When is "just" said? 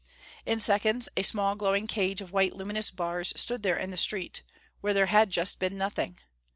5.29-5.59